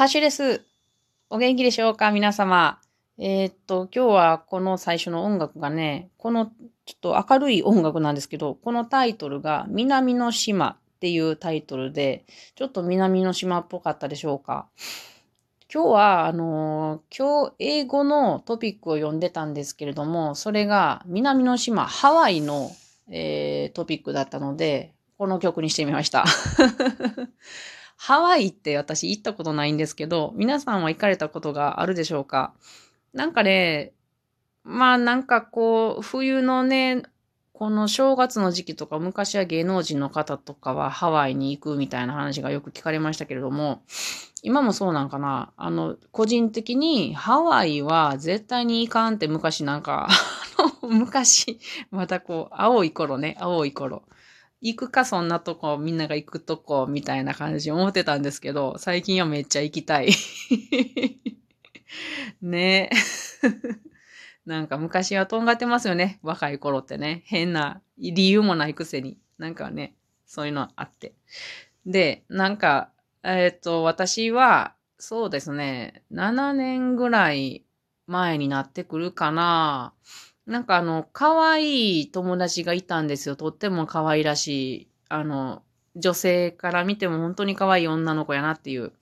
[0.00, 0.64] ハッシュです。
[1.28, 2.10] お元気でしょうか？
[2.10, 2.80] 皆様。
[3.18, 6.46] えー、っと、今日はこの最初の音楽がね、この
[6.86, 12.24] ちょっと明るい音楽なんですけど、このタイトルが南の島っていうタイトルで、
[12.54, 14.68] ちょっと南の島っぽかったでしょうか
[15.70, 22.70] 今日は、あのー、今日英語のトピックを読んでたんですけれども、それが南の島、ハワイの、
[23.10, 26.24] えー、トピックだったので、この曲にしてみました。
[28.02, 32.54] ハワイって私行ったことないんですけど、皆さんは行かれたことがあるでしょうか？
[33.12, 33.92] なんかね、
[34.64, 37.02] まあなんかこう、冬のね、
[37.52, 43.82] この正月の時期とか、昔は芸能人の方とかはハワイに行くみたいな話がよく聞かれましたけれども、
[44.42, 50.08] 今もそうなんかなあの、個人的にハワイは絶対に行かんって昔なんか
[50.80, 51.60] 昔、
[51.90, 54.04] またこう、青い頃ね、青い頃。
[54.60, 60.10] 行くか、そんなとこ、みんなが行くとこ、みたいな感じ思ってたんですけど、最近はめっちゃ行きたい。
[62.42, 62.90] ね
[64.46, 66.18] なんか昔はとんがってますよね。
[66.22, 67.22] 若い頃ってね。
[67.26, 69.18] 変な理由もないくせに。
[69.38, 69.94] なんかね、
[70.26, 71.14] そういうのあって。
[71.86, 72.90] で、なんか、
[73.22, 77.64] えっ、と、私は、そうですね、7年ぐらい
[78.06, 79.94] 前になってくるかな。
[80.50, 83.36] なんかあの、可愛い友達がいたんですよ。
[83.36, 84.88] とっても可愛らしい。
[85.08, 85.62] あの、
[85.94, 88.92] 女性から見ても本当に可愛い女の子やなっていう。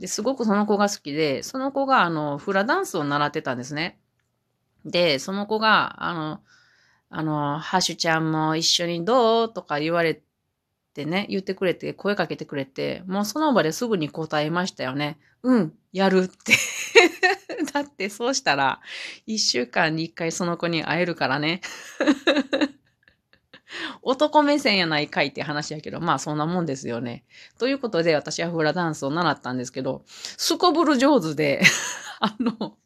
[0.00, 4.00] で、すごくその子が好きで、その子があの、フラダンスを習ってたんですね。
[4.84, 6.40] で、その子が、あの、
[7.08, 10.20] あの、ハシュちゃんも一緒にどうとか言われ
[10.92, 15.18] てね、言ってくれて、声かけてくれて、もうその場ですぐに答えましたよね。
[15.44, 16.52] うん、やるって
[17.72, 18.80] だってそうしたら、
[19.26, 21.60] 一週間に一回その子に会えるからね。
[24.02, 27.24] 男目線やないかいって話やけど、まあそんなもんですよね。
[27.58, 31.62] ということで私はフラダンスを習ったんですけど、すこぶる上手で
[32.20, 32.76] あの、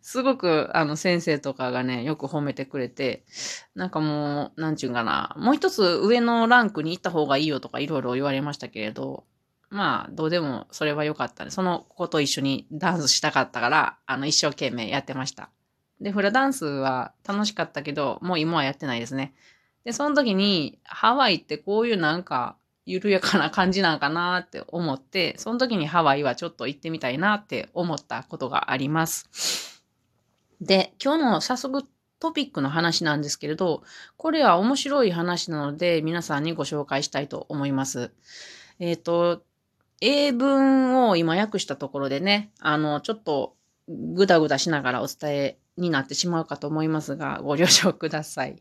[0.00, 3.24] すごく、あの、先生とかがね、よく褒めてくれて、
[3.74, 9.24] なんかもう、なんちゅうんかな、もう一つ上のランクに行った方がいいよとかいろいろ言われましたけれど、
[9.72, 11.50] まあ、どうでもそれは良かったね。
[11.50, 15.48] その子と一緒にダンスしたかったから、あの、一生懸命やってました。
[15.98, 19.32] で、フラダンスは楽しかったけど、もう今はやってないですね。
[19.84, 29.82] で、その時に、ハワイってこういうなんか、緩やかな感じなんかなって思って、その時にハワイはちょっと行ってみたいなって思ったことがあります。
[30.60, 31.84] で、今日の早速
[32.18, 33.84] トピックの話なんですけれど、
[34.18, 38.12] これは面白い話なので皆さんにご紹介したいと思います。
[38.78, 39.42] えっ、ー、と、
[40.04, 43.54] 英文を今訳したところでね、あの、ちょっと
[43.88, 48.56] ぐだぐだしながらお伝えになってしまうかと思いますが、ご了承ください。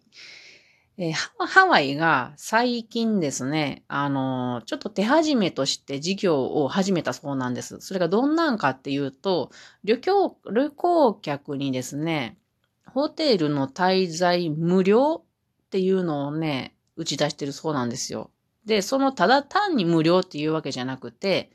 [1.00, 7.81] えー、ハワイが最近ですね、あの、ちょっと手始めとして事業を始めたそうなんです。
[7.81, 9.50] それがどんなんかっていうと、
[9.84, 12.38] 旅行、旅行客にですね、
[12.85, 18.29] ホテルの滞在無料っていうのをね、打ち出してるそうなんですよ。
[18.66, 21.52] で、そのただ単に無料っていうわけじゃなくて、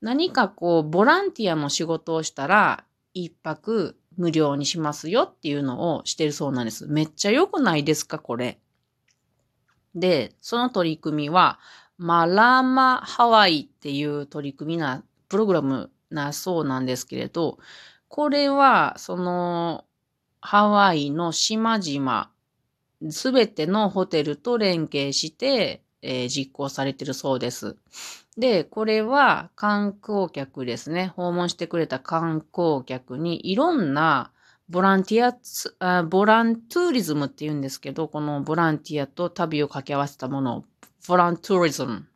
[0.00, 2.84] 何かこう、ボランティアの仕事をしたら、
[3.14, 6.86] 一泊無料にしますよっていうのをしてるそうなんです。
[6.86, 8.60] めっちゃ良くないですか、これ。
[9.94, 11.58] で、その取り組みは、
[11.98, 17.58] マラマハワイっていう取り組みな、プログラムなそうなんですけれど、
[18.08, 19.84] これは、その、
[20.40, 22.30] ハワイの島々、
[23.10, 27.76] すべてのホテルと連携して、えー、実行されてるそうです。
[28.38, 31.08] で、これは観光客ですね。
[31.16, 34.30] 訪問してくれた観光客にいろんな
[34.68, 35.76] ボランティアツ、
[36.08, 40.64] ボラントゥーリズムって言うんですけど、このボランティアと旅を掛け合わせたものを、
[41.08, 42.06] ボラントゥーリズム。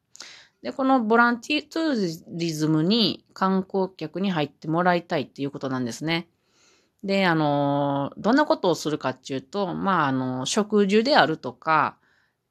[0.63, 6.29] で、このボランティーリズムに観光客に入ってもらいたいっていうことなんですね。
[7.03, 11.97] で、あの、どんなことをするかっていうと、まあ、あの、食事であるとか、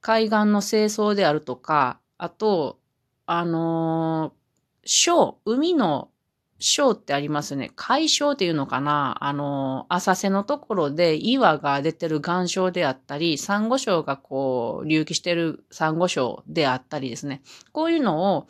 [0.02, 2.80] 海岸の清掃であるとか、あと、
[3.26, 4.34] あのー、
[4.86, 6.10] ショー、海の
[6.60, 7.72] ショーってありますね。
[7.76, 17.42] 海礁っていうのかなあのー、浅瀬のところで岩が出てる岩礁であったり、サンゴ礁がこう、隆起してるサンゴ礁であったりですね。
[17.72, 18.48] こういうのを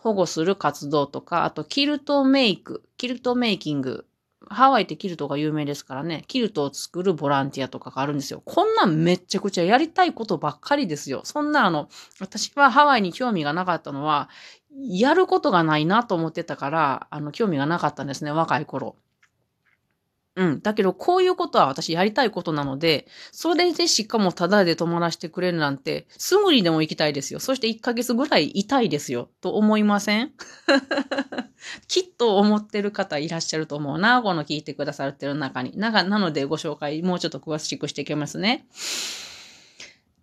[0.00, 4.06] 保護する活動とか、あとキルトメイク、キルトメイキング
[4.52, 8.42] ハワイってキルトが有名ですからね、キルトを作るボランティアとかがあるんですよ。
[8.44, 11.22] こんなんめっちゃくちゃやりたいことばっかりですよ。
[11.24, 11.88] そんなあの、
[12.20, 14.28] 私はハワイに興味がなかったのは、
[14.74, 18.96] やることがないなと思ってたから、あの、興味がなかったんですね、若い頃。
[20.34, 20.62] うん。
[20.62, 27.40] だけど、こういうことは私やりたいことなので、それでしかもタダで泊まらせてくれるなんて、すぐにでも行きたいですよ。
[27.40, 29.28] そして1ヶ月ぐらいいたいですよ。
[29.42, 30.32] と思いません？
[31.92, 34.22] きっと思ってる方いらっしゃると思うな。
[34.22, 35.76] この聞いてくださってる中に。
[35.76, 38.64] ななのでご紹介、もうちょっと詳しくしていきますね。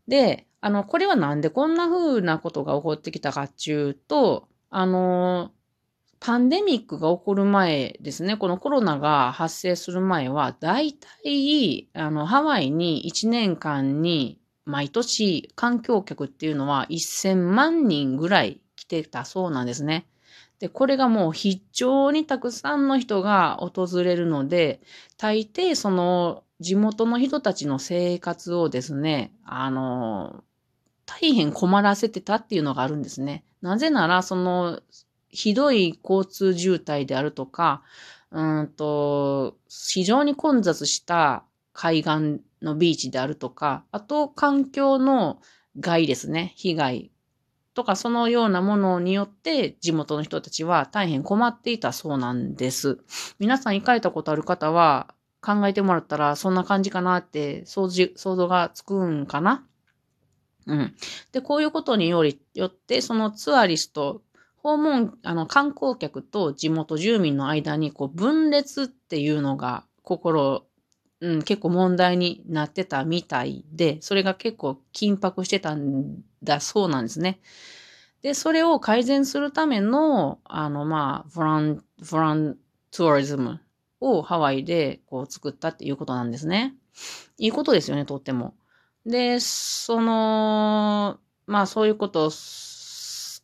[0.07, 5.51] で、あの、これはなんでこんな風なことが起こってきたかっていうと、あの、
[6.19, 20.07] パンデミックが起こる前ですね、このコロナが発生する前は、だいたい、あの、ハワイに1年間に毎年観光客っていうのは1000万人ぐらい来てたそうなんですね。
[20.59, 24.81] で、これがもう非常にたくさんの人が訪れるので、
[25.17, 30.43] 大抵その地元の人たちの生活をですね、あの、
[31.05, 33.45] 大変困らせてたっていうのがあるんですね。
[33.61, 34.81] なぜなら、その
[35.29, 37.81] ひどい交通渋滞であるとか、
[38.31, 45.39] うんと、非常に混雑した海岸のビーチであるとか、あと環境の
[45.79, 47.11] 害ですね、被害
[47.79, 52.99] とかそのようなものによって地元の人たちは大変困っていたそうなんです。
[53.39, 59.65] 皆さん行かれたことある方は考えてもらったらそんな感じかなって想像がつくんかな？
[60.67, 60.93] うん。
[61.31, 64.23] で、こういうことにより、よって、そのツアリスト、
[64.57, 70.65] 訪問、あの、観光客と地元住民の間に、こう、分裂っていうのが、心、
[71.21, 77.39] うん、結構問題になってたみたいで、それが結構緊迫してたんだそうなんですね。
[78.21, 82.57] で、それを改善するための、あの、まあ、フラン、フラン
[82.91, 83.61] ツアリズム
[84.01, 86.75] をハワイでこう作ったっていうことなんですね。
[87.37, 88.55] いいことですよね、とっても。
[89.05, 92.31] で、その、まあそういうことを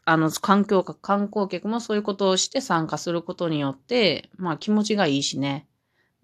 [0.08, 5.68] あの、環境か、観光客もそういうことをして参加することによって、まあ気持ちがいいしね。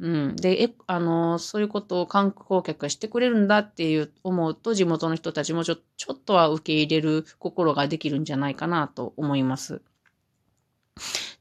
[0.01, 0.35] うん。
[0.35, 9.81] で、え、あの、そういうことを観光客がしてくれるんだっていう思うと、地元の人たちもちょ、ちょっとは受け入れる心ができるんじゃないかなと思います。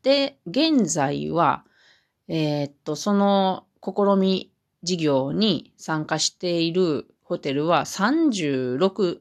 [0.03, 1.65] で、現在は、
[2.29, 4.53] えー、っと、その試み
[4.83, 9.21] 事業に参加しているホテルは36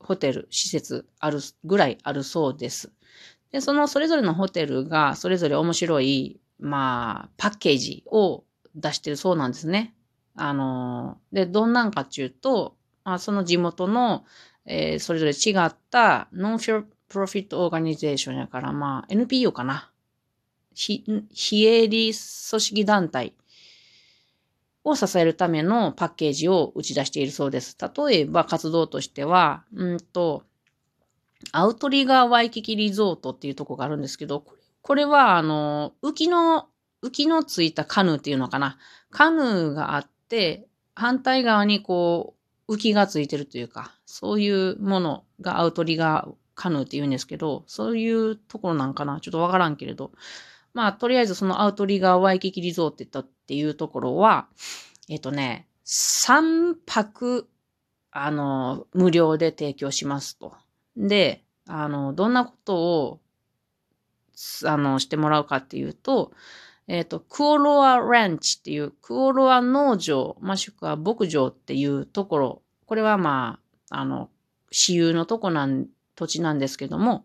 [0.00, 2.90] ホテル、施設あるぐらいあるそうです。
[3.52, 8.42] で、そのそれぞれのホテルがそれぞれ面白い、まあ、パッケージを
[8.74, 9.94] 出してるそうなんですね。
[10.36, 14.24] あの、で、どんなんかっていうと、まあ、その地元の、
[14.64, 19.90] えー、それぞれ違った non-profit organization やから、まあ、NPO かな。
[20.74, 23.34] 非、非営利組織団体
[24.84, 27.76] を支えるためのパッケージを打ち出しているそうです。
[27.78, 30.44] 例えば活動としては、うんと、
[31.52, 34.44] アウトリガーワイキキリゾートっていうとこがあるんですけど、
[34.80, 36.68] これは、あの、浮きの、
[37.02, 38.78] 浮きのついたカヌーっていうのかな。
[39.10, 42.34] カヌーがあって、反対側にこ
[42.68, 50.12] う、浮きがついてるというか、そういうものがアウトリガーカヌーって言うんですけど、そういうところなんかなちょっとわからんけれど。
[50.74, 54.48] まあ、とりあえずそのアウトリガーワイキキリゾートっていうところは、
[55.08, 57.48] えっ、とね、3泊、
[58.10, 60.54] あの、無料で提供しますと。
[60.96, 63.20] で、あの、どんなことを、
[64.64, 66.32] あの、してもらうかっていうと、
[66.88, 74.30] えっ、と、クオロアランチっていう、クオロア農場、もしくは牧場っていうところ、これはまあ、あの、
[74.70, 77.24] 私有のとこなん、土地なんですけども、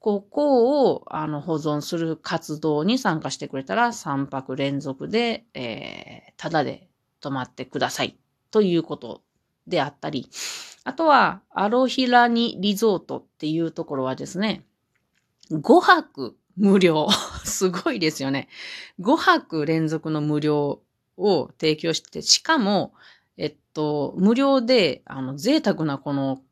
[0.00, 6.88] ここをあの保存する活動に参加してくれたら3泊連続で、えー、ただで
[7.20, 8.16] 泊まってください
[8.50, 9.22] ということ
[9.66, 10.28] であったり、
[10.84, 14.64] あとはアロヒラニリゾートっていうところはですね、
[15.52, 17.08] 5泊無料。
[17.44, 18.48] すごいですよね。
[19.00, 20.82] 5泊連続の無料
[21.16, 22.92] を提供して、しかも、
[23.38, 26.42] えっと、無料で、あの、贅沢なこの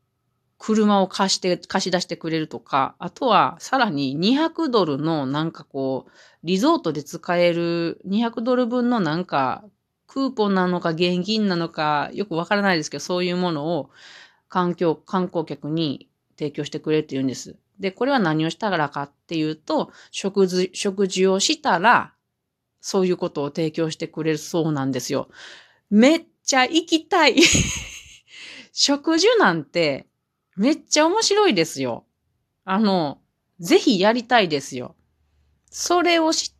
[0.57, 6.11] 車を貸して、貸し出してくれるとか、あとはさらに200ドルのなんかこう、
[6.43, 9.63] リゾートで使える200ドル分のなんか
[10.07, 13.91] クーポンなのか現金なのかよくわからないですけど、そういうものを
[14.49, 17.57] 環境、観光客に提供してくれって言うんです。
[17.79, 22.13] で、これは何をしたらかっていうと、食事、食事をしたら、
[22.81, 25.29] そういうことを提供してくれるそうなんですよ。
[25.89, 27.35] めっちゃ行きたい
[28.71, 30.07] 食事なんて
[30.55, 32.05] めっちゃ面白いですよ。
[32.65, 33.21] あの、
[33.59, 34.95] ぜひやりたいですよ。
[35.69, 36.53] それをし、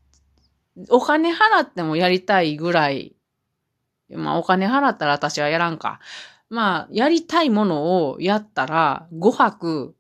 [0.89, 3.15] お金払ってもやりたいぐらい、
[4.09, 5.99] まあお金払ったら私はやらんか。
[6.49, 9.95] まあ、やりたいものをやったら5泊、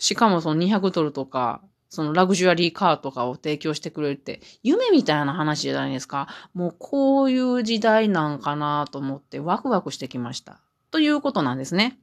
[0.00, 6.28] しかもその200ドルとか、そのラグジュアリーカーとかを提供してくれるって、夢みたいな話じゃないですか。
[6.54, 10.60] もうこういう時代なんかなと思ってワクワクしてきました。
[10.90, 11.98] ということなんですね。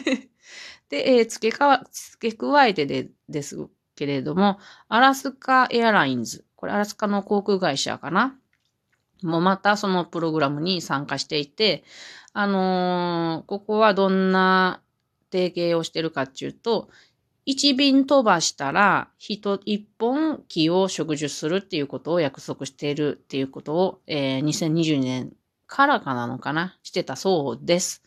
[0.90, 4.58] で、えー、付けか付け加えてでですけれども、
[4.88, 6.44] アラスカエアラインズ。
[6.54, 8.38] これアラスカの航空会社かな。
[9.22, 11.82] もまたそのプログラムに参加していて、
[12.32, 14.80] あのー、ここはどんな
[15.32, 16.88] 提携をしてるかっていうと、
[17.50, 25.32] 一便飛ばしたら、人一本木を植樹するっていうことを約束しているっていうことを、えー、2020年
[25.66, 28.02] からかなのかなしてたそうです。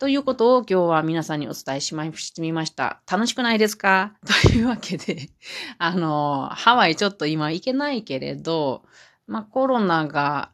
[0.00, 3.00] ということを今日は皆さんにお伝えしましてみました。
[3.08, 4.14] 楽しくないですか？
[4.42, 5.30] というわけで、
[5.78, 8.82] あの、ハワイちょっと今行けないけれど、
[9.28, 10.50] まあコロナが、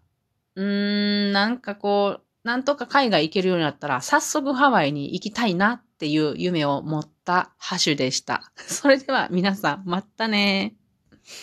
[0.55, 8.53] うーん、なんかこう、なんとか海外行けるようになったら、早速ハワイに行きたいなっていう夢を持ったハッシュでした。
[8.57, 10.77] それでは皆さん、またね